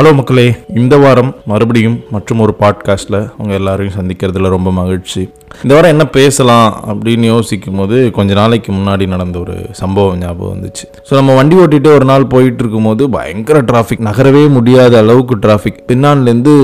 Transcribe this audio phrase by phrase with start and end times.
[0.00, 5.30] Hello மக்களே இந்த வாரம் மறுபடியும் மற்றும் ஒரு பாட்காஸ்ட்டில் உங்கள் எல்லாரையும் சந்திக்கிறதுல ரொம்ப மகிழ்ச்சி.
[5.58, 10.84] இந்த வாரம் என்ன பேசலாம் அப்படின்னு யோசிக்கும் போது கொஞ்ச நாளைக்கு முன்னாடி நடந்த ஒரு சம்பவம் ஞாபகம் வந்துச்சு.
[11.08, 16.54] ஸோ நம்ம வண்டி ஓட்டிட்டு ஒரு நாள் போயிட்டு இருக்கும்போது பயங்கர டிராஃபிக் நகரவே முடியாத அளவுக்கு டிராஃபிக் பின்னான்லேருந்து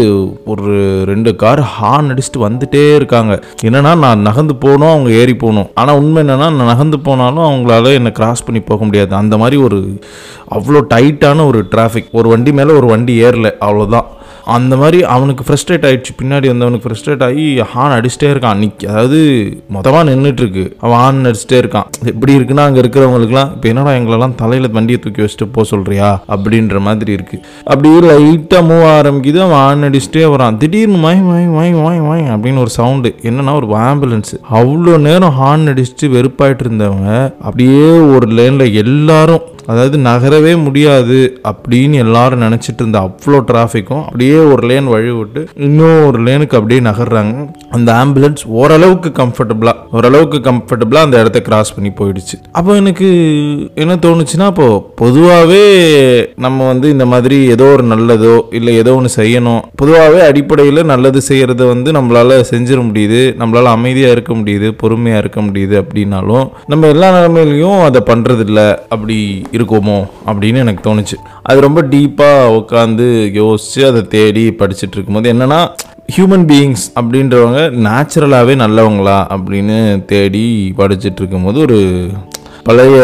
[0.55, 0.71] ஒரு
[1.13, 3.35] ரெண்டு கார் ஹார்ன் அடிச்சுட்டு வந்துட்டே இருக்காங்க.
[3.69, 8.13] என்னன்னா நான் நகர்ந்து போகணும் அவங்க ஏறி போகணும் ஆனால் உண்மை என்னன்னா நான் நகர்ந்து போனாலும் அவங்களால என்னை
[8.21, 9.15] கிராஸ் பண்ணி போக முடியாது.
[9.23, 9.81] அந்த மாதிரி ஒரு
[10.59, 14.09] அவ்வளோ டைட்டான ஒரு டிராஃபிக் ஒரு வண்டி மேலே ஒரு வண்டி ஏறல அவ்வளோதான்
[14.55, 18.59] அந்த மாதிரி அவனுக்கு ஃப்ரஸ்ட்ரேட் ஆகிடுச்சு பின்னாடி வந்தவனுக்கு ஃப்ரஸ்ட்ரேட் ஆகி ஹான் அடிச்சிட்டே இருக்கான்.
[18.63, 19.19] நிக் அதாவது
[19.75, 21.89] மொத்தமாக நின்றுட்டுருக்கு அவன் ஹார்ன் அடிச்சிட்டே இருக்கான்.
[22.13, 27.13] எப்படி இருக்குன்னா அங்கே இருக்கிறவங்களுக்குலாம் இப்போ என்னடா எங்களெல்லாம் தலையில் வண்டியை தூக்கி வச்சுட்டு போக சொல்கிறியா அப்படின்ற மாதிரி
[27.19, 27.43] இருக்குது
[27.73, 29.41] அப்படியே லைட்டாக மூவ் ஆரம்பிக்குது.
[29.47, 30.59] அவன் ஹான் அடிச்சிட்டே வரான்.
[30.63, 35.69] திடீர்னு மாய் மாய் மாய் மாய் வாய் அப்படின்னு ஒரு சவுண்டு என்னென்னா ஒரு ஆம்புலன்ஸ் அவ்வளோ நேரம் ஹார்ன்
[35.75, 37.11] அடிச்சுட்டு வெறுப்பாயிட்டு இருந்தவங்க
[37.49, 41.19] அப்படியே ஒரு லேனில் எல்லாரும் அதாவது நகரவே முடியாது
[41.51, 46.81] அப்படின்னு எல்லாரும் நினச்சிட்டு இருந்த அவ்வளோ டிராஃபிக்கும் அப்படியே ஒரு லேன் வழி விட்டு இன்னும் ஒரு லேனுக்கு அப்படியே
[46.89, 47.35] நகர்றாங்க.
[47.77, 52.37] அந்த ஆம்புலன்ஸ் ஓரளவுக்கு கம்ஃபர்டபுளாக ஓரளவுக்கு கம்ஃபர்டபுளாக அந்த இடத்த கிராஸ் பண்ணி போயிடுச்சு.
[52.59, 53.09] அப்போ எனக்கு
[53.85, 54.69] என்ன தோணுச்சுன்னா இப்போ
[55.03, 55.63] பொதுவாகவே
[56.47, 59.63] நம்ம வந்து இந்த மாதிரி ஏதோ ஒரு நல்லதோ இல்லை ஏதோ ஒன்று செய்யணும்.
[59.83, 63.23] பொதுவாகவே அடிப்படையில் நல்லது செய்கிறத வந்து நம்மளால் செஞ்சிட முடியுது.
[63.43, 68.61] நம்மளால் அமைதியாக இருக்க முடியுது பொறுமையாக இருக்க முடியுது அப்படின்னாலும் நம்ம எல்லா நிலைமையிலையும் அதை பண்ணுறதில்ல
[68.95, 69.19] அப்படி
[69.57, 71.17] இருக்குமோ அப்படின்னு எனக்கு தோணுச்சு.
[71.43, 75.61] அது ரொம்ப டீப்பாக உட்காந்து யோசித்து அதை தேடி படிச்சுட்டு இருக்கும்போது என்னென்னா
[76.17, 81.79] ஹியூமன் பீயிங்ஸ் அப்படின்றவங்க நேச்சுரலாகவே நல்லவங்களா அப்படின்னு தேடி படிச்சுட்டு இருக்கும்போது ஒரு
[82.67, 82.97] பழைய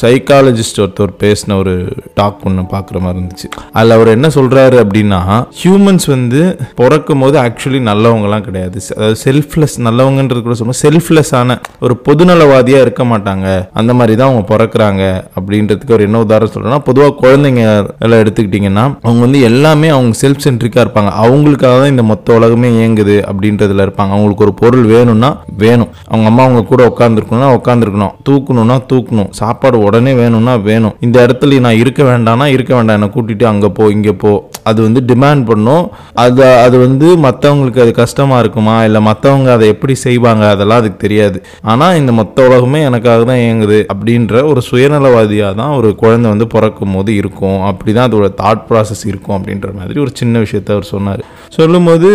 [0.00, 1.74] சைக்காலஜிஸ்ட் ஒருத்தர் பேசின ஒரு
[2.18, 3.48] டாக் ஒன்று பார்க்குற மாதிரி இருந்துச்சு.
[3.76, 5.20] அதில் அவர் என்ன சொல்கிறாரு அப்படின்னா
[5.60, 6.40] ஹியூமன்ஸ் வந்து
[6.80, 8.80] பிறக்கும் போது ஆக்சுவலி நல்லவங்கலாம் கிடையாது.
[8.96, 13.46] அதாவது செல்ஃப்லெஸ் நல்லவங்கன்றது கூட சொல்லுவோம் செல்ஃப்லெஸ்ஸான ஒரு பொதுநலவாதியாக இருக்க மாட்டாங்க.
[13.80, 15.02] அந்த மாதிரி தான் அவங்க பிறக்கிறாங்க
[15.38, 17.62] அப்படின்றதுக்கு ஒரு என்ன உதாரணம் சொல்கிறேன்னா பொதுவாக குழந்தைங்க
[18.06, 21.12] எல்லாம் எடுத்துக்கிட்டிங்கன்னா அவங்க வந்து எல்லாமே அவங்க செல்ஃப் சென்ட்ரிக்காக இருப்பாங்க.
[21.24, 24.12] அவங்களுக்காக தான் இந்த மொத்த உலகமே இயங்குது அப்படின்றதுல இருப்பாங்க.
[24.16, 25.32] அவங்களுக்கு ஒரு பொருள் வேணும்னா
[25.64, 25.92] வேணும்.
[26.12, 29.30] அவங்க அம்மா அவங்க கூட உட்காந்துருக்கணும்னா உட்காந்துருக்கணும் தூக்கணும்னா தூக்கணும்.
[29.40, 30.94] சாப்பாடு உடனே வேணும்னா வேணும்.
[31.06, 32.98] இந்த இடத்துல நான் இருக்க வேண்டாம்னா இருக்க வேண்டாம்.
[32.98, 34.32] என்னை கூட்டிட்டு அங்கே போ இங்கே போ.
[34.70, 35.84] அது வந்து டிமாண்ட் பண்ணும்.
[36.24, 38.76] அது அது வந்து மற்றவங்களுக்கு அது கஷ்டமாக இருக்குமா?
[38.88, 40.44] இல்லை மற்றவங்க அதை எப்படி செய்வாங்க?
[40.54, 41.38] அதெல்லாம் அதுக்கு தெரியாது.
[41.72, 46.94] ஆனால் இந்த மொத்த உலகமே எனக்காக தான் இயங்குது அப்படின்ற ஒரு சுயநலவாதியாக தான் ஒரு குழந்தை வந்து பிறக்கும்
[46.96, 47.58] போது இருக்கும்.
[47.70, 51.22] அப்படி தான் அதோட தாட் ப்ராசஸ் இருக்கும் அப்படின்ற மாதிரி ஒரு சின்ன விஷயத்த அவர் சொன்னார்.
[51.58, 52.08] சொல்லும்போது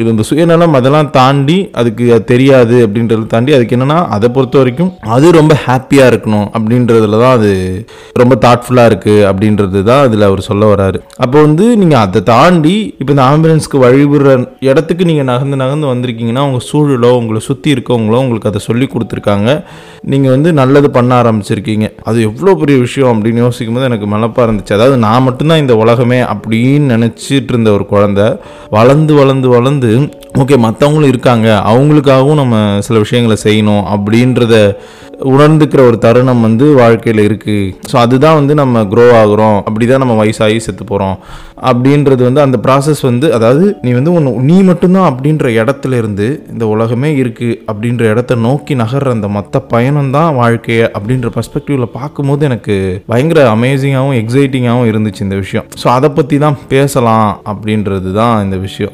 [0.00, 4.90] இது இந்த சுயநலம் அதெல்லாம் தாண்டி அதுக்கு அது தெரியாது அப்படின்றத தாண்டி அதுக்கு என்னென்னா அதை பொறுத்த வரைக்கும்
[5.16, 7.50] அது ரொம்ப ஹாப்பியாக இருக்கணும் அப்படின்றதுல தான் அது
[8.22, 13.10] ரொம்ப தாட்ஃபுல்லாக இருக்குது அப்படின்றது தான் அதில் அவர் சொல்ல வராரு அப்போ வந்து நீங்கள் அதை தாண்டி இப்போ
[13.14, 14.30] இந்த ஆம்புலன்ஸ்க்கு வழிபடுற
[14.70, 19.50] இடத்துக்கு நீங்கள் நகர்ந்து நகர்ந்து வந்திருக்கீங்கன்னா உங்கள் சூழலோ உங்களை சுற்றி இருக்கவங்களோ உங்களுக்கு அதை சொல்லி கொடுத்துருக்காங்க.
[20.12, 21.86] நீங்கள் வந்து நல்லது பண்ண ஆரம்பிச்சிருக்கீங்க.
[22.08, 24.76] அது எவ்வளோ பெரிய விஷயம் அப்படின்னு யோசிக்கும் போது எனக்கு மலப்பாக இருந்துச்சு.
[24.78, 28.26] அதாவது நான் மட்டும்தான் இந்த உலகமே அப்படின்னு நினச்சிட்டு இருந்த ஒரு குழந்தை
[28.76, 29.92] வளர்ந்து வளர்ந்து வளர்ந்து
[30.42, 31.48] ஓகே மற்றவங்களும் இருக்காங்க.
[31.70, 32.54] அவங்களுக்காகவும் நம்ம
[32.86, 34.54] சில விஷயங்களை செய்யணும் அப்படின்றத
[35.32, 39.58] உணர்ந்துக்கிற ஒரு தருணம் வந்து வாழ்க்கையில் இருக்குது ஸோ அதுதான் வந்து நம்ம க்ரோ ஆகுறோம்.
[39.68, 41.16] அப்படி தான் நம்ம வயசாகி செத்து போகிறோம்
[41.70, 46.64] அப்படின்றது வந்து அந்த ப்ராசஸ் வந்து அதாவது நீ வந்து ஒன்று நீ மட்டும்தான் அப்படின்ற இடத்துல இருந்து இந்த
[46.74, 52.76] உலகமே இருக்குது அப்படின்ற இடத்த நோக்கி நகர்ற அந்த மொத்த பயணம் தான் வாழ்க்கையை அப்படின்ற பர்ஸ்பெக்டிவில் பார்க்கும்போது எனக்கு
[53.12, 55.66] பயங்கர அமேசிங்காகவும் எக்ஸைட்டிங்காகவும் இருந்துச்சு இந்த விஷயம்.
[55.82, 58.92] ஸோ அதை பற்றி தான் பேசலாம் அப்படின்றது தான் இந்த விஷயம்.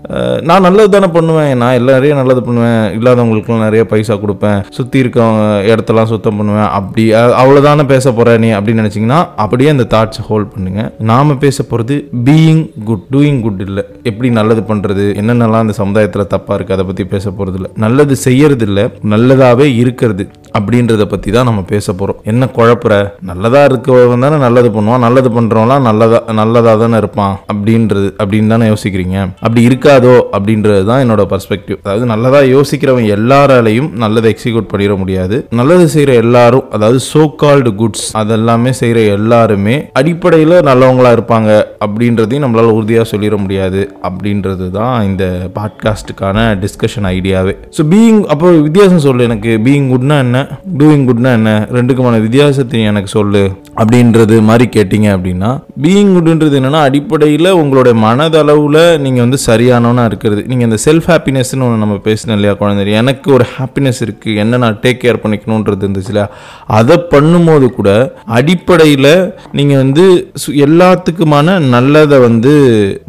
[0.50, 1.52] நான் நல்லது தானே பண்ணுவேன்.
[1.62, 2.84] நான் எல்லாரையும் நல்லது பண்ணுவேன்.
[2.98, 4.60] இல்லாதவங்களுக்குலாம் நிறைய பைசா கொடுப்பேன்.
[4.78, 5.42] சுற்றி இருக்கவங்க
[5.72, 10.90] இடத்தெல்லாம் சுத்தம் பண்ணுவேன் அப்படி அஹ் பேச போகிற நீ அப்படின்னு நினச்சிங்கன்னா அப்படியே அந்த தாட்ஸை ஹோல்ட் பண்ணுங்கள்
[11.04, 11.94] நாம பேச போகிறது
[12.24, 13.82] பீயிங் குட் டூயிங் குட் இல்லை.
[14.02, 18.66] எப்படி நல்லது பண்ணுறது என்னென்னலாம் அந்த சமுதாயத்தில் தப்பாக இருக்குது அதை பற்றி பேச போகிறது இல்லை நல்லது செய்யறது
[18.66, 20.24] இல்லை நல்லதாகவே இருக்கிறது.
[20.58, 22.94] அப்படின்றத பற்றி தான் நம்ம பேச போகிறோம் என்ன குழப்புற?
[23.30, 25.04] நல்லதாக இருக்கவன் தானே நல்லது பண்ணுவான்.
[25.06, 27.34] நல்லது பண்றவன்லாம் நல்லதா நல்லதாக தானே இருப்பான்.
[27.52, 29.16] அப்படின்றது அப்படின்னு தானே யோசிக்கிறீங்க.
[29.46, 35.38] அப்படி இருக்காதோ அப்படின்றது தான் என்னோட பர்ஸ்பெக்டிவ் அதாவது நல்லதாக யோசிக்கிறவன் எல்லாராலையும் நல்லதை எக்ஸிக்யூட் பண்ணிட முடியாது.
[35.60, 41.50] நல்லது செய்கிற எல்லாரும் அதாவது சோ கால்டு குட்ஸ் அதெல்லாமே செய்கிற எல்லாருமே அடிப்படையில் நல்லவங்களா இருப்பாங்க.
[41.80, 43.80] அப்படின்றதையும் நம்மளால் உறுதியாக சொல்லிட முடியாது.
[44.02, 45.24] அப்படின்றது தான் இந்த
[45.54, 49.60] பாட்காஸ்ட்டுக்கான டிஸ்கஷன் ஐடியாவே ஸோ பீயிங் அப்போ வித்தியாசம் சொல்லு எனக்கு.
[49.64, 50.38] பீயிங் குட்னா என்ன?
[50.78, 51.68] டூயிங் குட்னா என்ன?
[51.72, 53.42] ரெண்டுக்குமான வித்தியாசத்தையும் எனக்கு சொல்லு.
[53.76, 55.50] அப்படின்றது மாதிரி கேட்டிங்க அப்படின்னா
[55.82, 60.44] பீயிங் குட்ன்றது என்னென்னா அடிப்படையில் உங்களுடைய மனதளவில் நீங்கள் வந்து சரியானவனாக இருக்கிறது.
[60.46, 64.78] நீங்கள் இந்த செல்ஃப் ஹாப்பினஸ்னு ஒன்று நம்ம பேசினோம் இல்லையா குழந்தை எனக்கு ஒரு ஹாப்பினஸ் இருக்குது என்ன நான்
[64.82, 66.28] டேக் கேர் பண்ணிக்கணுன்றது இருந்துச்சு இல்லையா
[66.66, 67.90] அதை பண்ணும்போது கூட
[68.34, 69.12] அடிப்படையில்
[69.52, 70.04] நீங்கள் வந்து
[70.40, 72.52] சு- எல்லாத்துக்குமான நல்லதை வந்து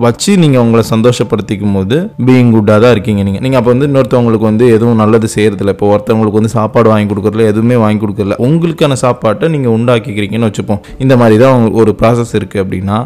[0.06, 1.98] வச்சு நீங்கள் உங்களை சந்தோஷப்படுத்திக்கும் போது
[2.28, 6.40] பீயிங் குட்டாக தான் இருக்கீங்க நீங்கள் நீங்கள் அப்போ வந்து இன்னொருத்தவங்களுக்கு வந்து எதுவும் நல்லது செய்கிறதில்ல இப்போ ஒருத்தவங்களுக்கு
[6.40, 10.82] வந்து சாப்பாடு வாங்கி கொடுக்குறதுல எதுவுமே வாங்கி கொடுக்குறல உங்களுக்கான சாப்பாட்டை நீங்கள் உண்டாக்கிக்கிறீங்கன்னு வச்சுப்போம்.
[11.04, 12.98] இந்த மாதிரி தான் ஒரு ப்ராசஸ் இருக்குது அப்படின்னா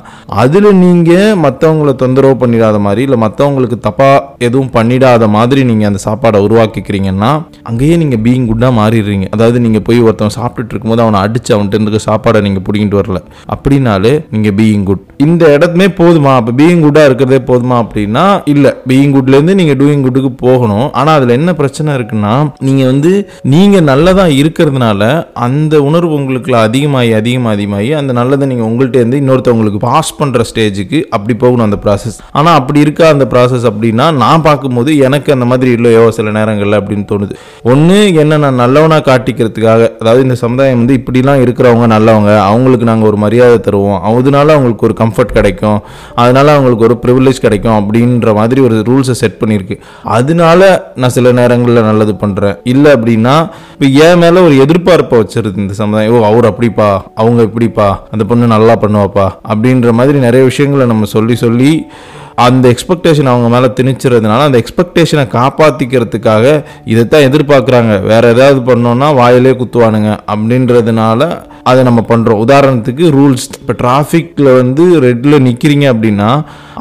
[0.43, 6.41] அதில் நீங்கள் மற்றவங்கள தொந்தரவு பண்ணிடாத மாதிரி இல்லை மற்றவங்களுக்கு தப்பாக எதுவும் பண்ணிடாத மாதிரி நீங்கள் அந்த சாப்பாடை
[6.47, 7.31] உருவாக்கிக்கிறீங்கன்னா
[7.71, 9.27] அங்கேயே நீங்கள் பீயிங் குட்டாக மாறிடுறீங்க.
[9.37, 13.21] அதாவது நீங்கள் போய் ஒருத்தவன் சாப்பிட்டுட்டு இருக்கும்போது அவனை அடிச்சு அவன்கிட்ட இருக்க சாப்பாடை நீங்கள் பிடிங்கிட்டு வரல.
[13.55, 16.33] அப்படின்னாலே நீங்கள் பீயிங் குட் இந்த இடத்துமே போதுமா?
[16.39, 18.71] அப்போ பீயிங் குட்டாக இருக்கிறதே போதுமா அப்படின்னா இல்லை.
[18.89, 20.87] பீயிங் குட்லேருந்து நீங்கள் டூயிங் குட்டுக்கு போகணும்.
[20.99, 22.33] ஆனால் அதில் என்ன பிரச்சனை இருக்குன்னா
[22.67, 23.11] நீங்கள் வந்து
[23.53, 25.01] நீங்கள் நல்லதாக இருக்கிறதுனால
[25.47, 30.99] அந்த உணர்வு உங்களுக்குள்ள அதிகமாகி அதிகமாக அதிகமாகி அந்த நல்லதை நீங்கள் உங்கள்கிட்ட இருந்து இன்னொருத்தவங்களுக்கு பாஸ் பண்ணுற ஸ்டேஜுக்கு
[31.15, 35.71] அப்படி போகணும் அந்த ப்ராசஸ் ஆனால் அப்படி இருக்கா அந்த ப்ராசஸ் அப்படின்னா நான் பார்க்கும்போது எனக்கு அந்த மாதிரி
[35.77, 37.33] இல்லையோ சில நேரங்களில் அப்படின்னு தோணுது.
[37.71, 43.19] ஒன்று என்ன நான் நல்லவனாக காட்டிக்கிறதுக்காக அதாவது இந்த சமுதாயம் வந்து இப்படிலாம் இருக்கிறவங்க நல்லவங்க அவங்களுக்கு நாங்கள் ஒரு
[43.25, 43.99] மரியாதை தருவோம்.
[44.09, 45.79] அதனால அவங்களுக்கு ஒரு கம்ஃபர்ட் கிடைக்கும்.
[46.23, 49.77] அதனால அவங்களுக்கு ஒரு ப்ரிவிலேஜ் கிடைக்கும் அப்படின்ற மாதிரி ஒரு ரூல்ஸை செட் பண்ணியிருக்கு.
[50.17, 50.61] அதனால
[51.01, 53.35] நான் சில நேரங்களில் நல்லது பண்ணுறேன் இல்லை அப்படின்னா
[53.75, 56.13] இப்போ என் மேலே ஒரு எதிர்பார்ப்பை வச்சிருது இந்த சமுதாயம்.
[56.15, 56.89] ஓ அவர் அப்படிப்பா
[57.21, 61.71] அவங்க இப்படிப்பா அந்த பொண்ணு நல்லா பண்ணுவாப்பா அப்படின்ற மாதிரி நிறைய விஷயங்களை நம்ம சொல்லி சொல்லி
[62.45, 66.45] அந்த எக்ஸ்பெக்டேஷன் அவங்க மேலே திணிச்சுறதுனால அந்த எக்ஸ்பெக்டேஷனை காப்பாற்றிக்கிறதுக்காக
[66.91, 67.93] இதைத்தான் எதிர்பார்க்குறாங்க.
[68.11, 71.21] வேற ஏதாவது பண்ணோன்னா வாயிலே குத்துவானுங்க அப்படின்றதுனால
[71.69, 76.29] அதை நம்ம பண்ணுறோம் உதாரணத்துக்கு ரூல்ஸ் இப்போ டிராஃபிக்கில் வந்து ரெட்டில் நிற்கிறீங்க அப்படின்னா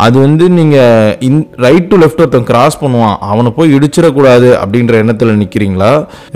[0.05, 3.17] அது வந்து நீங்கள் இன் ரைட் டு லெஃப்ட் ஒருத்தன் கிராஸ் பண்ணுவான்.
[3.33, 5.93] அவனை போய் இடிச்சிடக்கூடாது அப்படின்ற எண்ணத்தில் நிற்கிறீங்களா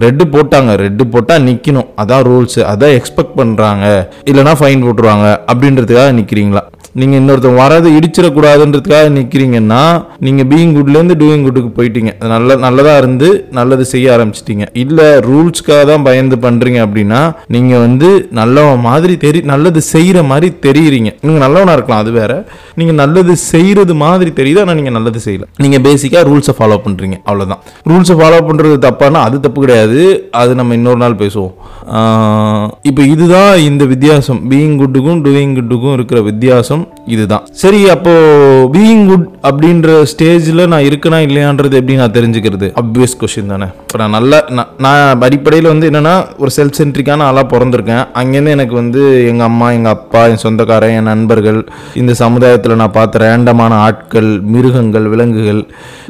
[0.06, 0.70] ரெட்டு போட்டாங்க.
[0.84, 3.86] ரெட்டு போட்டால் நிற்கணும் அதான் ரூல்ஸ் அதான் எக்ஸ்பெக்ட் பண்ணுறாங்க
[4.32, 6.64] இல்லைனா ஃபைன் போட்டுருவாங்க அப்படின்றதுக்காக நிற்கிறீங்களா
[7.00, 9.80] நீங்கள் இன்னொருத்தன் வரதை இடிச்சிடக்கூடாதுன்றதுக்காக நிற்கிறீங்கன்னா
[10.26, 12.10] நீங்கள் பீயிங் குட்லேருந்து டூயிங் குட்டுக்கு போயிட்டீங்க.
[12.20, 14.64] அது நல்ல நல்லதாக இருந்து நல்லது செய்ய ஆரம்பிச்சிட்டீங்க.
[14.82, 17.20] இல்லை ரூல்ஸ்க்காக தான் பயந்து பண்ணுறீங்க அப்படின்னா
[17.56, 18.08] நீங்கள் வந்து
[18.40, 21.12] நல்லவன் மாதிரி தெரி நல்லது செய்கிற மாதிரி தெரியுறீங்க.
[21.24, 22.32] நீங்கள் நல்லவனாக இருக்கலாம் அது வேற.
[22.80, 25.46] நீங்கள் நல்லது செய்கிறது மாதிரி தெரியுது ஆனால் நீங்கள் நல்லது செய்யல.
[25.64, 30.00] நீங்கள் பேசிக்காக ரூல்ஸை ஃபாலோ பண்ணுறீங்க அவ்வளோதான் ரூல்ஸை ஃபாலோ பண்ணுறது தப்பானா அது தப்பு கிடையாது.
[30.42, 31.54] அது நம்ம இன்னொரு நாள் பேசுவோம்.
[32.88, 34.42] இப்போ இதுதான் இந்த வித்தியாசம்.
[34.50, 36.77] பீயிங் குட்டுக்கும் டூயிங் குட்டுக்கும் இருக்கிற வித்தியாசம்.
[37.14, 37.44] இதுதான்.
[37.62, 38.12] சரி அப்போ
[38.74, 42.68] பீயிங் குட் அப்படின்ற ஸ்டேஜில் நான் இருக்கனா இல்லையான்றது எப்படி நான் தெரிஞ்சுக்கிறது?
[42.82, 43.68] அப்வியஸ் கொஷின் தானே.
[43.84, 48.04] இப்போ நான் நல்ல நான் நான் அடிப்படையில் வந்து என்னென்னா ஒரு செல்ஃப் சென்ட்ரிக்கான ஆளாக பிறந்திருக்கேன்.
[48.20, 51.60] அங்கேருந்து எனக்கு வந்து எங்கள் அம்மா எங்கள் அப்பா என் சொந்தக்காரன் என் நண்பர்கள்
[52.02, 55.62] இந்த சமுதாயத்தில் நான் பார்த்த ரேண்டமான ஆட்கள் மிருகங்கள் விலங்குகள்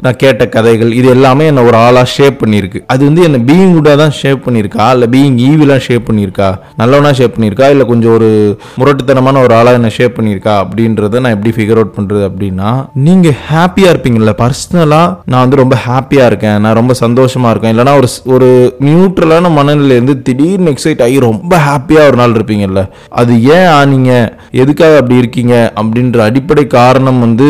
[0.05, 2.81] நான் கேட்ட கதைகள் இது எல்லாமே என்னை ஒரு ஆளாக ஷேப் பண்ணியிருக்கு.
[2.93, 4.85] அது வந்து என்னை பீயிங் குட்டாக தான் ஷேப் பண்ணியிருக்கா?
[4.97, 6.49] இல்லை பீயிங் ஈவிலாக ஷேப் பண்ணியிருக்கா?
[6.81, 7.69] நல்லவனா ஷேப் பண்ணியிருக்கா?
[7.73, 8.29] இல்லை கொஞ்சம் ஒரு
[8.79, 10.55] முரட்டுத்தனமான ஒரு ஆளாக என்னை ஷேப் பண்ணியிருக்கா?
[10.63, 12.69] அப்படின்றத நான் எப்படி ஃபிகர் அவுட் பண்ணுறது அப்படின்னா
[13.07, 14.33] நீங்கள் ஹாப்பியாக இருப்பீங்கல்ல.
[14.43, 16.57] பர்சனலாக நான் வந்து ரொம்ப ஹாப்பியாக இருக்கேன்.
[16.65, 17.73] நான் ரொம்ப சந்தோஷமாக இருக்கேன்.
[17.75, 18.49] இல்லைனா ஒரு ஒரு
[18.87, 22.83] நியூட்ரலான மனநிலையிலேருந்து திடீர்னு எக்ஸைட் ஆகி ரொம்ப ஹாப்பியாக ஒரு நாள் இருப்பீங்கல்ல.
[23.21, 24.11] அது ஏன் ஆனீங்க?
[24.63, 25.55] எதுக்காக அப்படி இருக்கீங்க?
[25.81, 27.49] அப்படின்ற அடிப்படை காரணம் வந்து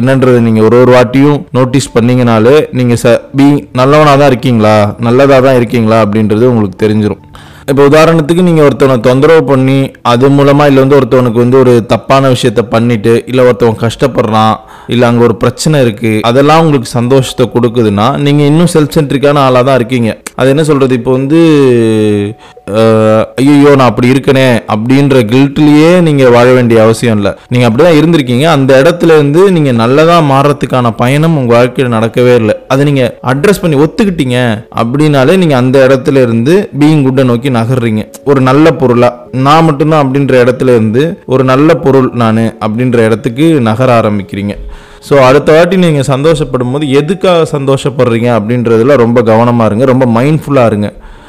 [0.00, 3.48] என்னன்றதை நீங்கள் ஒரு ஒரு வாட்டியும் நோட்டீஸ் பண்ணீங்கனாலே நீங்கள் ச பி
[3.80, 4.76] நல்லவனாக தான் இருக்கீங்களா?
[5.08, 5.98] நல்லதாக தான் இருக்கீங்களா?
[6.04, 7.24] அப்படின்றது உங்களுக்கு தெரிஞ்சிடும்
[7.68, 12.62] இப்போ உதாரணத்துக்கு நீங்கள் ஒருத்தவனை தொந்தரவு பண்ணி அது மூலமாக இல்லை வந்து ஒருத்தவனுக்கு வந்து ஒரு தப்பான விஷயத்த
[12.68, 14.54] பண்ணிட்டு இல்லை ஒருத்தவன் கஷ்டப்படுறான்
[14.86, 19.74] இல்லை அங்கே ஒரு பிரச்சனை இருக்குது அதெல்லாம் உங்களுக்கு சந்தோஷத்தை கொடுக்குதுன்னா நீங்கள் இன்னும் செல்ஃப் சென்ட்ரிக்கான ஆளாக தான்
[19.74, 20.10] இருக்கீங்க.
[20.36, 21.40] அது என்ன சொல்கிறது இப்போ வந்து
[23.40, 27.32] ஐயோ நான் அப்படி இருக்கனே அப்படின்ற கில்ட்லேயே நீங்கள் வாழ வேண்டிய அவசியம் இல்லை.
[27.52, 28.46] நீங்கள் அப்படி தான் இருந்திருக்கீங்க.
[28.56, 32.54] அந்த இடத்துல இருந்து நீங்கள் நல்லதாக மாறுறதுக்கான பயணம் உங்கள் வாழ்க்கையில் நடக்கவே இல்லை.
[32.74, 34.38] அதை நீங்கள் அட்ரஸ் பண்ணி ஒத்துக்கிட்டீங்க
[34.82, 38.04] அப்படின்னாலே நீங்கள் அந்த இடத்துல இருந்து பீயிங் குட்டை நோக்கி நகர்றீங்க.
[38.30, 43.90] ஒரு நல்ல பொருளாக நான் மட்டும்தான் அப்படின்ற இடத்துல இருந்து ஒரு நல்ல பொருள் நான் அப்படின்ற இடத்துக்கு நகர
[44.00, 44.54] ஆரம்பிக்கிறீங்க.
[45.06, 49.84] ஸோ அடுத்த வாட்டி நீங்கள் சந்தோஷப்படும் போது எதுக்காக சந்தோஷப்படுறீங்க அப்படின்றதுல ரொம்ப கவனமாக இருங்க.
[49.92, 50.88] ரொம்ப மைண்ட்ஃபுல்லாக இருங்க.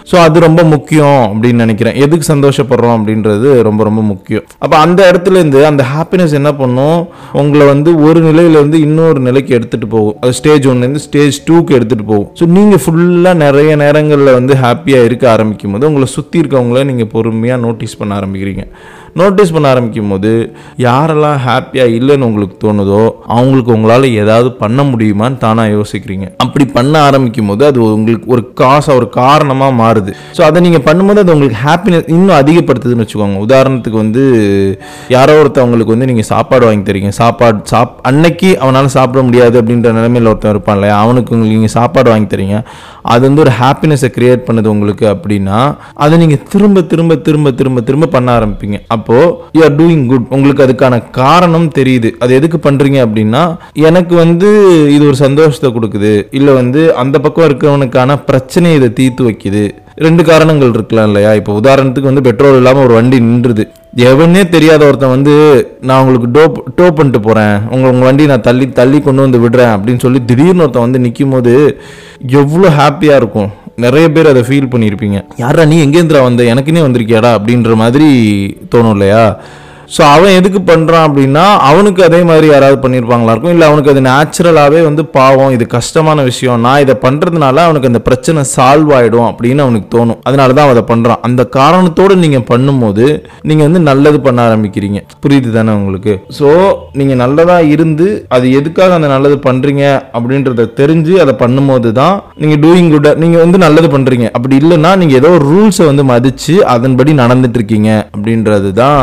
[0.10, 1.98] ஸோ அது ரொம்ப முக்கியம் அப்படின்னு நினைக்கிறேன்.
[2.06, 4.44] எதுக்கு சந்தோஷப்படுறோம் அப்படின்றது ரொம்ப ரொம்ப முக்கியம்.
[4.64, 7.00] அப்போ அந்த இடத்துல இருந்து அந்த ஹாப்பினஸ் என்ன பண்ணும்?
[7.42, 10.18] உங்களை வந்து ஒரு நிலையிலேருந்து இன்னொரு நிலைக்கு எடுத்துகிட்டு போகும்.
[10.24, 12.30] அது ஸ்டேஜ் ஒன்லேருந்து ஸ்டேஜ் டூக்கு எடுத்துகிட்டு போகும்.
[12.40, 17.64] ஸோ நீங்கள் ஃபுல்லாக நிறைய நேரங்களில் வந்து ஹாப்பியாக இருக்க ஆரம்பிக்கும் போது உங்களை சுற்றி இருக்கவங்கள நீங்கள் பொறுமையாக
[17.68, 18.66] நோட்டீஸ் பண்ண ஆரம்பிக்கிறீங்க.
[19.20, 20.32] நோட்டீஸ் பண்ண ஆரம்பிக்கும் போது
[20.86, 23.02] யாரெல்லாம் ஹாப்பியாக இல்லைன்னு உங்களுக்கு தோணுதோ
[23.36, 26.28] அவங்களுக்கு உங்களால் ஏதாவது பண்ண முடியுமான்னு தானாக யோசிக்கிறீங்க.
[26.44, 30.14] அப்படி பண்ண ஆரம்பிக்கும் போது அது உங்களுக்கு ஒரு காசாக ஒரு காரணமாக மாறுது.
[30.38, 33.40] ஸோ அதை நீங்கள் பண்ணும்போது அது உங்களுக்கு ஹாப்பினஸ் இன்னும் அதிகப்படுத்துதுன்னு வச்சுக்கோங்க.
[33.48, 34.24] உதாரணத்துக்கு வந்து
[35.16, 37.12] யாரோ ஒருத்தவங்களுக்கு வந்து நீங்கள் சாப்பாடு வாங்கி தரீங்க.
[37.22, 40.98] சாப்பாடு சாப் அன்னைக்கு அவனால் சாப்பிட முடியாது அப்படின்ற நிலைமையில் ஒருத்தன் இருப்பான் இல்லையா?
[41.06, 42.58] அவனுக்கு உங்களுக்கு நீங்கள் சாப்பாடு வாங்கி தரீங்க.
[43.12, 45.60] அது வந்து ஒரு ஹாப்பினஸை கிரியேட் பண்ணுது உங்களுக்கு அப்படின்னா
[46.04, 48.80] அதை நீங்கள் திரும்ப திரும்ப திரும்ப திரும்ப திரும்ப பண்ண ஆரம்பிப்பீங்க.
[48.96, 52.12] அப்போது யூ ஆர் டூயிங் குட் உங்களுக்கு அதுக்கான காரணம் தெரியுது.
[52.24, 53.44] அது எதுக்கு பண்ணுறீங்க அப்படின்னா
[53.90, 54.50] எனக்கு வந்து
[54.96, 56.14] இது ஒரு சந்தோஷத்தை கொடுக்குது.
[56.40, 59.64] இல்லை வந்து அந்த பக்கம் இருக்கிறவனுக்கான பிரச்சனையை இதை தீர்த்து வைக்குது.
[59.96, 61.34] ரெண்டு காரணங்கள் இருக்கலாம் இல்லையா?
[61.40, 63.66] இப்போ உதாரணத்துக்கு வந்து பெட்ரோல் இல்லாமல் ஒரு வண்டி நின்றுது.
[63.96, 65.34] எவனே தெரியாத ஒருத்தன் வந்து
[65.82, 69.74] நான் உங்களுக்கு டோப் டோ பண்ணிட்டு போகிறேன் உங்க உங்கள் வண்டி நான் தள்ளி தள்ளி கொண்டு வந்து விடுறேன்.
[69.76, 71.82] அப்படின்னு சொல்லி திடீர்னு ஒருத்தன் வந்து நிற்கும் போது
[72.28, 73.50] எவ்வளோ ஹாப்பியாக இருக்கும்.
[73.76, 75.26] நிறைய பேர் அதை ஃபீல் பண்ணியிருப்பீங்க.
[75.38, 76.44] யாரா நீ எங்கேந்திரா வந்த?
[76.44, 77.32] எனக்குன்னே வந்திருக்கியாடா?
[77.38, 78.10] அப்படின்ற மாதிரி
[78.76, 79.40] தோணும் இல்லையா?
[79.96, 83.54] ஸோ அவன் எதுக்கு பண்ணுறான் அப்படின்னா அவனுக்கு அதே மாதிரி யாராவது பண்ணியிருப்பாங்களா இருக்கும்?
[83.56, 88.44] இல்லை அவனுக்கு அது நேச்சுரலாகவே வந்து பாவம் இது கஷ்டமான விஷயம் நான் இதை பண்ணுறதுனால அவனுக்கு அந்த பிரச்சனை
[88.54, 90.20] சால்வ் ஆகிடும் அப்படின்னு அவனுக்கு தோணும்.
[90.30, 93.06] அதனால தான் அவன் அதை பண்ணுறான் அந்த காரணத்தோடு நீங்கள் பண்ணும்போது
[93.50, 95.02] நீங்கள் வந்து நல்லது பண்ண ஆரம்பிக்கிறீங்க.
[95.26, 96.16] புரியுது தானே உங்களுக்கு?
[96.40, 96.48] ஸோ
[97.02, 98.08] நீங்கள் நல்லதாக இருந்து
[98.38, 99.84] அது எதுக்காக அந்த நல்லது பண்ணுறீங்க
[100.18, 105.20] அப்படின்றத தெரிஞ்சு அதை பண்ணும்போது தான் நீங்கள் டூயிங் குட் நீங்கள் வந்து நல்லது பண்ணுறீங்க அப்படி இல்லைன்னா நீங்கள்
[105.22, 109.00] ஏதோ ஒரு ரூல்ஸை வந்து மதித்து அதன்படி நடந்துட்டு இருக்கீங்க அப்படின்றது தான்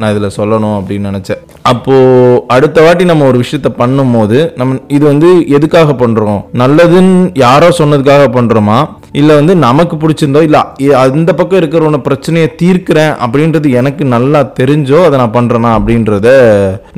[0.00, 1.42] நான் இதில் சொல்லணும் அப்படின்னு நினச்சேன்.
[1.72, 8.24] அப்போது அடுத்த வாட்டி நம்ம ஒரு விஷயத்த பண்ணும்போது நம்ம இது வந்து எதுக்காக பண்ணுறோம் நல்லதுன்னு யாரோ சொன்னதுக்காக
[8.38, 8.78] பண்ணுறோமா
[9.20, 10.60] இல்லை வந்து நமக்கு பிடிச்சிருந்தோ இல்லை
[11.04, 16.28] அந்த பக்கம் இருக்கிறவன பிரச்சனையை தீர்க்கிறேன் அப்படின்றது எனக்கு நல்லா தெரிஞ்சோ அதை நான் பண்ணுறேனா அப்படின்றத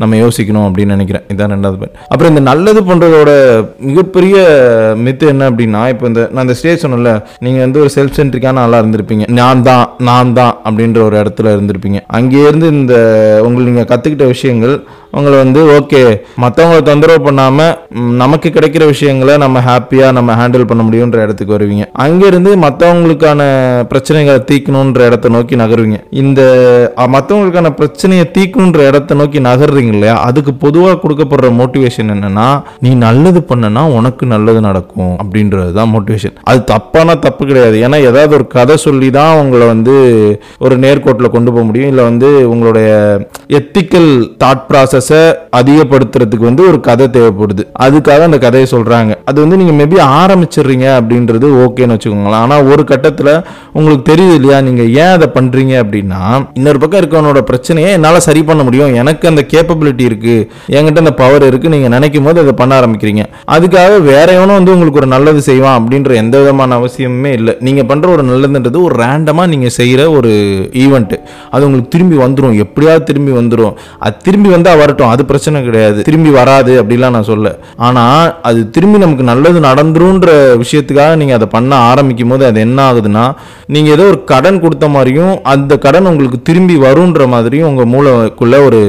[0.02, 1.24] நம்ம யோசிக்கணும் அப்படின்னு நினைக்கிறேன்.
[1.32, 3.30] இதான் ரெண்டாவது அப்புறம் இந்த நல்லது பண்ணுறதோட
[3.88, 4.36] மிகப்பெரிய
[5.04, 7.12] மித்து என்ன அப்படின்னா இப்போ இந்த நான் இந்த ஸ்டேஜ் சொன்னல
[7.46, 9.26] நீங்கள் வந்து ஒரு செல்ஃப் சென்ட்ரிக்கான ஆளாக இருந்திருப்பீங்க.
[9.40, 12.00] நான் தான் நான் தான் அப்படின்ற ஒரு இடத்துல இருந்திருப்பீங்க.
[12.18, 12.94] அங்கேருந்து இந்த
[13.42, 14.74] உங்களுக்கு நீங்கள் கற்றுக்கிட்ட விஷயங்கள்
[15.18, 16.02] உங்களை வந்து ஓகே
[16.42, 17.72] மற்றவங்களை தொந்தரவு பண்ணாமல்
[18.22, 21.86] நமக்கு கிடைக்கிற விஷயங்களை நம்ம ஹாப்பியாக நம்ம ஹேண்டில் பண்ண முடியுன்ற இடத்துக்கு வருவீங்க.
[22.04, 23.40] அங்கேருந்து மற்றவங்களுக்கான
[23.90, 25.98] பிரச்சனைகளை தீர்க்கணுன்ற இடத்த நோக்கி நகருவீங்க.
[26.22, 26.40] இந்த
[27.16, 30.16] மற்றவங்களுக்கான பிரச்சனையை தீர்க்கணுன்ற இடத்த நோக்கி நகர்றீங்க இல்லையா?
[30.28, 32.48] அதுக்கு பொதுவாக கொடுக்கப்படுற மோட்டிவேஷன் என்னன்னா
[32.86, 37.76] நீ நல்லது பண்ணனா உனக்கு நல்லது நடக்கும் அப்படின்றது தான் மோட்டிவேஷன் அது தப்பான தப்பு கிடையாது.
[37.86, 39.94] ஏன்னா ஏதாவது ஒரு கதை சொல்லி தான் உங்களை வந்து
[40.64, 41.92] ஒரு நேர்கோட்டில் கொண்டு போக முடியும்.
[41.92, 42.90] இல்லை வந்து உங்களுடைய
[43.60, 44.10] எத்திக்கல்
[44.44, 45.01] தாட் ப்ராசஸ்
[45.56, 47.62] அதிகப்படுத்துறதுக்கு வந்து ஒரு கதை தேவைப்படுது.
[47.80, 49.14] அதுக்காக அந்த கதையை சொல்றாங்க.
[49.24, 52.40] அது வந்து நீங்க மேபி ஆரம்பிச்சிடுறீங்க அப்படின்றது ஓகேன்னு வச்சுக்கோங்களேன்.
[52.44, 54.60] ஆனா ஒரு கட்டத்துல உங்களுக்கு தெரியுது இல்லையா?
[54.60, 58.94] நீங்க ஏன் அதை பண்றீங்க அப்படின்னா இன்னொரு பக்கம் இருக்கவனோட பிரச்சனையை என்னால சரி பண்ண முடியும்.
[58.94, 60.50] எனக்கு அந்த கேப்பபிலிட்டி இருக்கு.
[60.68, 61.68] என்கிட்ட அந்த பவர் இருக்கு.
[61.68, 63.24] நீங்க நினைக்கும் போது அதை பண்ண ஆரம்பிக்கிறீங்க.
[63.50, 67.56] அதுக்காக வேற எவனும் வந்து உங்களுக்கு ஒரு நல்லது செய்வான் அப்படின்ற எந்த விதமான அவசியமே இல்லை.
[67.60, 70.28] நீங்க பண்ற ஒரு நல்லதுன்றது ஒரு ரேண்டமா நீங்க செய்யற ஒரு
[70.72, 71.18] ஈவெண்ட்
[71.50, 76.00] அது உங்களுக்கு திரும்பி வந்துடும் எப்படியாவது திரும்பி வந்துடும் அது திரும்பி அவர் மாறட்டும் அது பிரச்சனை கிடையாது.
[76.08, 77.48] திரும்பி வராது அப்படிலாம் நான் சொல்ல.
[77.86, 80.30] ஆனால் அது திரும்பி நமக்கு நல்லது நடந்துருன்ற
[80.62, 83.24] விஷயத்துக்காக நீங்கள் அதை பண்ண ஆரம்பிக்கும் போது அது என்ன ஆகுதுன்னா
[83.74, 88.80] நீங்கள் ஏதோ ஒரு கடன் கொடுத்த மாதிரியும் அந்த கடன் உங்களுக்கு திரும்பி வரும்ன்ற மாதிரியும் உங்கள் மூளைக்குள்ளே ஒரு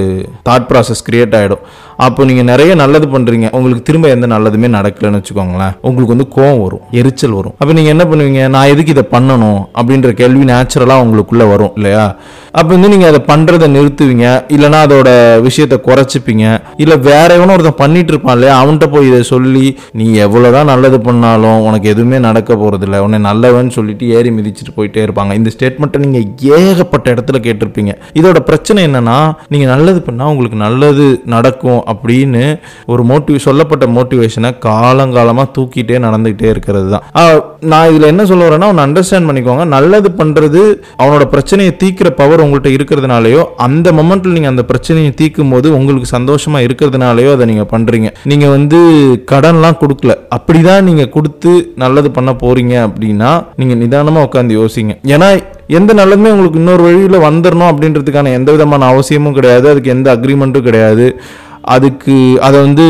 [0.49, 1.63] தாட் ப்ராசஸ் கிரியேட் ஆகிடும்
[2.05, 3.47] அப்போ நீங்க நிறைய நல்லது பண்றீங்க.
[3.57, 5.73] உங்களுக்கு திரும்ப எந்த நல்லதுமே நடக்கலைன்னு வச்சுக்கோங்களேன்.
[5.87, 7.55] உங்களுக்கு வந்து கோவம் வரும் எரிச்சல் வரும்.
[7.59, 8.43] அப்போ நீங்க என்ன பண்ணுவீங்க?
[8.55, 9.59] நான் எதுக்கு இதை பண்ணணும்?
[9.79, 12.05] அப்படின்ற கேள்வி நேச்சுரலா உங்களுக்குள்ள வரும் இல்லையா?
[12.59, 14.25] அப்போ வந்து நீங்க அதை பண்றதை நிறுத்துவீங்க.
[14.55, 15.09] இல்லைன்னா அதோட
[15.47, 16.45] விஷயத்தை குறைச்சிப்பீங்க.
[16.83, 18.55] இல்ல வேற எவனோ ஒருத்தன் பண்ணிட்டு இருப்பான் இல்லையா?
[18.63, 19.65] அவன்கிட்ட போய் இதை சொல்லி
[19.99, 25.01] நீ எவ்வளவுதான் நல்லது பண்ணாலும் உனக்கு எதுவுமே நடக்க போறது இல்லை உன்னை நல்லவன் சொல்லிட்டு ஏறி மிதிச்சிட்டு போயிட்டே
[25.05, 25.33] இருப்பாங்க.
[25.39, 26.19] இந்த ஸ்டேட்மெண்ட்டை நீங்க
[26.57, 27.93] ஏகப்பட்ட இடத்துல கேட்டிருப்பீங்க.
[28.19, 29.17] இதோட பிரச்சனை என்னன்னா
[29.53, 32.43] நீங்க நல்லது பண்ணா உங்களுக்கு நல்லது நடக்கும் அப்படின்னு
[32.93, 37.05] ஒரு மோட்டிவ் சொல்லப்பட்ட மோட்டிவேஷனை காலங்காலமாக தூக்கிட்டே நடந்துகிட்டே இருக்கிறது தான்.
[37.71, 39.65] நான் இதில் என்ன சொல்ல வரேன்னா அவனை அண்டர்ஸ்டாண்ட் பண்ணிக்கோங்க.
[39.75, 40.61] நல்லது பண்ணுறது
[41.01, 46.65] அவனோட பிரச்சனையை தீக்கிற பவர் உங்கள்கிட்ட இருக்கிறதுனாலயோ அந்த மொமெண்ட்டில் நீங்கள் அந்த பிரச்சனையை தீர்க்கும் போது உங்களுக்கு சந்தோஷமாக
[46.67, 48.79] இருக்கிறதுனாலயோ அதை நீங்கள் பண்ணுறீங்க நீங்கள் வந்து
[49.33, 50.13] கடன்லாம் கொடுக்கல.
[50.37, 53.31] அப்படிதான் நீங்கள் கொடுத்து நல்லது பண்ண போகிறீங்க அப்படின்னா
[53.61, 54.93] நீங்கள் நிதானமாக உட்காந்து யோசிங்க.
[55.15, 55.29] ஏன்னா
[55.77, 59.65] எந்த நல்லதுமே உங்களுக்கு இன்னொரு வழியில் வந்துடணும் அப்படின்றதுக்கான எந்த விதமான அவசியமும் கிடையாது.
[59.71, 61.05] அதுக்கு எந்த அக்ரிமெண்ட்டும் கிடையாது.
[61.75, 62.15] அதுக்கு
[62.45, 62.85] அதை வந்து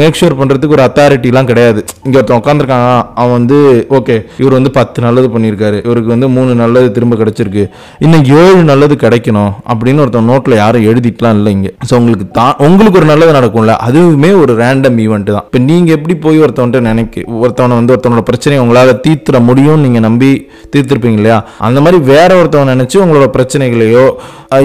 [0.00, 1.80] மேக் ஷூர் பண்ணுறதுக்கு ஒரு அத்தாரிட்டிலாம் கிடையாது.
[2.06, 2.88] இங்கே ஒருத்தன் உட்காந்துருக்காங்க
[3.20, 3.58] அவன் வந்து
[3.98, 5.78] ஓகே இவர் வந்து பத்து நல்லது பண்ணியிருக்காரு.
[5.86, 7.64] இவருக்கு வந்து மூணு நல்லது திரும்ப கிடச்சிருக்கு.
[8.06, 11.72] இன்னும் ஏழு நல்லது கிடைக்கணும் அப்படின்னு ஒருத்தன் நோட்டில் யாரும் எழுதிட்டுலாம் இல்லை இங்கே.
[11.88, 15.46] ஸோ உங்களுக்கு தான் உங்களுக்கு ஒரு நல்லது நடக்கும்ல அதுவுமே ஒரு ரேண்டம் ஈவெண்ட் தான்.
[15.48, 20.30] இப்போ நீங்கள் எப்படி போய் ஒருத்தவன்ட்ட நினைக்க ஒருத்தவனை வந்து ஒருத்தவனோட பிரச்சனையை உங்களால் தீர்த்துட முடியும்னு நீங்கள் நம்பி
[20.72, 21.38] தீர்த்துருப்பீங்க இல்லையா?
[21.68, 24.06] அந்த மாதிரி வேற ஒருத்தவன் நினச்சி உங்களோட பிரச்சனைகளையோ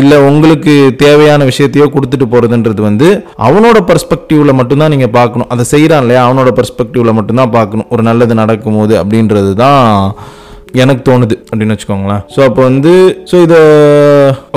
[0.01, 0.73] இல்லை உங்களுக்கு
[1.05, 5.49] தேவையான விஷயத்தையோ கொடுத்துட்டு போகிறதுன்றது வந்து அவனோட பர்ஸ்பெக்டிவ்ல மட்டும்தான் நீங்கள் பார்க்கணும்.
[5.49, 6.29] அதை செய்கிறான் இல்லையா?
[6.29, 7.85] அவனோட பர்ஸ்பெக்டிவ்ல மட்டும்தான் பார்க்கணும்.
[7.89, 10.13] ஒரு நல்லது நடக்கும்போது அப்படின்றது தான்
[10.81, 12.21] எனக்கு தோணுது அப்படின்னு வச்சுக்கோங்களேன்.
[12.35, 12.93] ஸோ அப்போ வந்து
[13.31, 13.59] ஸோ இதை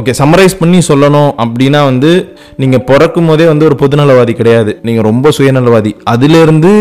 [0.01, 2.11] ஓகே சம்மரைஸ் பண்ணி சொல்லணும் அப்படின்னா வந்து
[2.63, 4.73] நீங்கள் பிறக்கும் போதே வந்து ஒரு பொதுநலவாதி கிடையாது.
[4.87, 5.93] நீங்கள் ரொம்ப சுயநலவாதி.
[6.13, 6.73] அதுலேருந்து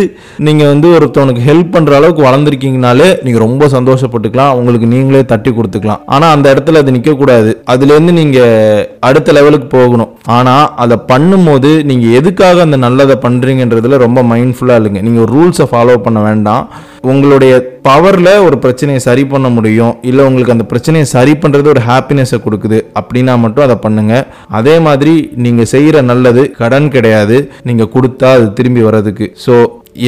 [0.48, 4.54] நீங்கள் வந்து ஒருத்தவனுக்கு ஹெல்ப் பண்ணுற அளவுக்கு வளர்ந்துருக்கீங்கனாலே நீங்கள் ரொம்ப சந்தோஷப்பட்டுக்கலாம்.
[4.60, 6.02] உங்களுக்கு நீங்களே தட்டி கொடுத்துக்கலாம்.
[6.16, 10.12] ஆனால் அந்த இடத்துல அது நிற்கக்கூடாது அதுலேருந்து நீங்கள் அடுத்த லெவலுக்கு போகணும்.
[10.38, 16.20] ஆனால் அதை பண்ணும்போது நீங்கள் எதுக்காக அந்த நல்லதை பண்ணுறீங்கன்றதுல ரொம்ப மைண்ட்ஃபுல்லாக இல்லைங்க நீங்கள் ரூல்ஸை ஃபாலோ பண்ண
[16.28, 16.66] வேண்டாம்.
[17.12, 22.40] உங்களுடைய பவரில் ஒரு பிரச்சனையை சரி பண்ண முடியும் இல்லை உங்களுக்கு அந்த பிரச்சனையை சரி பண்ணுறது ஒரு ஹாப்பினஸை
[22.46, 28.54] கொடுக்குது அப்படின்னா மட்டும் அதை பண்ணுங்கள் அதே மாதிரி நீங்கள் செய்கிற நல்லது கடன் கிடையாது நீங்கள் கொடுத்தா அது
[28.54, 29.28] திரும்பி வர்றதுக்கு.
[29.46, 29.56] ஸோ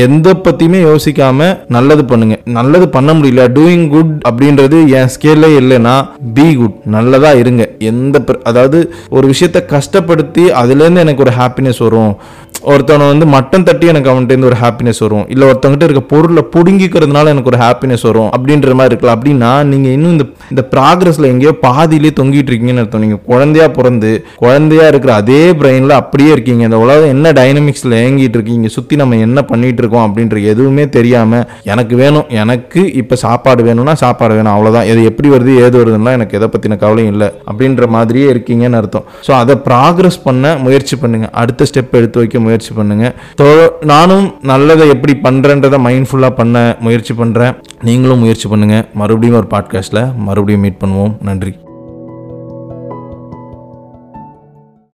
[0.04, 2.40] எந்த பற்றியுமே யோசிக்காமல் நல்லது பண்ணுங்க.
[2.46, 5.94] நல்லது பண்ண முடியல டூயிங் குட் அப்படின்றது என் ஸ்கேல்லே இல்லைன்னா
[6.34, 7.70] பி குட் நல்லதா இருங்க.
[7.80, 12.12] எந்த பிர- அதாவது ஒரு விஷயத்த கஷ்டப்படுத்தி அதுலேருந்து எனக்கு ஒரு ஹாப்பினஸ் வரும்.
[12.72, 15.26] ஒருத்தவனை வந்து மட்டம் தட்டி எனக்கு அவன்கிட்ட ஒரு ஹாப்பினஸ் வரும்.
[15.34, 18.30] இல்லை ஒருத்தவங்கிட்ட இருக்க பொருளை புடுங்கிக்கிறதுனால எனக்கு ஒரு ஹாப்பினஸ் வரும்.
[18.36, 19.18] அப்படின்ற மாதிரி இருக்கலாம்.
[19.18, 23.04] அப்படின்னா நீங்கள் இன்னும் இந்த இந்த ப்ராக்ரஸில் எங்கேயோ பாதியிலே தொங்கிட்டு இருக்கீங்கன்னு அர்த்தம்.
[23.06, 24.12] நீங்கள் குழந்தையா பிறந்து
[24.44, 26.64] குழந்தையா இருக்கிற அதே பிரெயினில் அப்படியே இருக்கீங்க.
[26.70, 31.96] இந்த உலகம் என்ன டைனமிக்ஸில் ஏங்கிட்டு இருக்கீங்க சுற்றி நம்ம என்ன பண்ணிட்டு இருக்கோம் அப்படின்ற எதுவுமே தெரியாமல் எனக்கு
[32.02, 36.50] வேணும் எனக்கு இப்போ சாப்பாடு வேணும்னா சாப்பாடு வேணும் அவ்வளோதான் எது எப்படி வருது ஏது வருதுன்னா எனக்கு எதை
[36.54, 37.30] பற்றின கவலையும் இல்லை.
[37.52, 39.08] அப்படின்ற மாதிரியே இருக்கீங்கன்னு அர்த்தம்.
[39.28, 41.30] ஸோ அதை ப்ராக்ரஸ் பண்ண முயற்சி பண்ணுங்க.
[41.42, 43.16] அடுத்த ஸ்டெப் எடுத்து வைக்க முயற்சி பண்ணுங்க.
[43.82, 48.88] நானும் நல்லதை எப்படி பண்ணுறேன்றதை மைண்ட்ஃபுல்லாக பண்ண முயற்சி பண்ணுறேன் நீங்களும் முயற்சி பண்ணுங்க.
[48.94, 51.22] மறுபடியும் ஒரு பாட்காஸ்ட்டில் மறுபடியும் மீட் பண்ணுவோம்.
[51.22, 51.56] நன்றி.